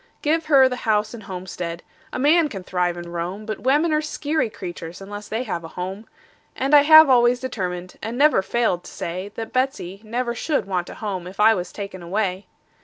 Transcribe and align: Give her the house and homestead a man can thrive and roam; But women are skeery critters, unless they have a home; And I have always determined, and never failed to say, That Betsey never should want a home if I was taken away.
Give 0.23 0.47
her 0.47 0.67
the 0.67 0.77
house 0.77 1.13
and 1.13 1.21
homestead 1.21 1.83
a 2.11 2.17
man 2.17 2.49
can 2.49 2.63
thrive 2.63 2.97
and 2.97 3.13
roam; 3.13 3.45
But 3.45 3.59
women 3.59 3.91
are 3.93 4.01
skeery 4.01 4.49
critters, 4.49 4.99
unless 4.99 5.27
they 5.27 5.43
have 5.43 5.63
a 5.63 5.67
home; 5.77 6.07
And 6.55 6.73
I 6.73 6.81
have 6.81 7.07
always 7.07 7.39
determined, 7.39 7.99
and 8.01 8.17
never 8.17 8.41
failed 8.41 8.83
to 8.85 8.91
say, 8.91 9.31
That 9.35 9.53
Betsey 9.53 10.01
never 10.03 10.33
should 10.33 10.65
want 10.65 10.89
a 10.89 10.95
home 10.95 11.27
if 11.27 11.39
I 11.39 11.53
was 11.53 11.71
taken 11.71 12.01
away. 12.01 12.47